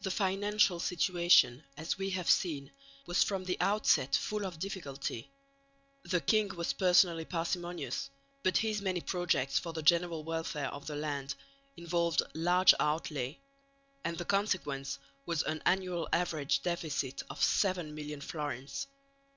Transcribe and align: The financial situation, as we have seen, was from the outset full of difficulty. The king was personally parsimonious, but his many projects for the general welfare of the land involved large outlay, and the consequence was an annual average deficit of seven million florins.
The 0.00 0.10
financial 0.10 0.80
situation, 0.80 1.62
as 1.76 1.96
we 1.96 2.10
have 2.10 2.28
seen, 2.28 2.72
was 3.06 3.22
from 3.22 3.44
the 3.44 3.56
outset 3.60 4.16
full 4.16 4.44
of 4.44 4.58
difficulty. 4.58 5.30
The 6.02 6.20
king 6.20 6.48
was 6.56 6.72
personally 6.72 7.24
parsimonious, 7.24 8.10
but 8.42 8.56
his 8.56 8.82
many 8.82 9.00
projects 9.00 9.60
for 9.60 9.72
the 9.72 9.80
general 9.80 10.24
welfare 10.24 10.70
of 10.74 10.88
the 10.88 10.96
land 10.96 11.36
involved 11.76 12.22
large 12.34 12.74
outlay, 12.80 13.38
and 14.04 14.18
the 14.18 14.24
consequence 14.24 14.98
was 15.24 15.44
an 15.44 15.62
annual 15.64 16.08
average 16.12 16.60
deficit 16.64 17.22
of 17.30 17.40
seven 17.40 17.94
million 17.94 18.20
florins. 18.20 18.88